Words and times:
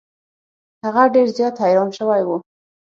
هغه 0.83 1.03
ډیر 1.13 1.27
زیات 1.37 1.55
حیران 1.63 1.89
شوی 1.97 2.21
و. 2.25 2.29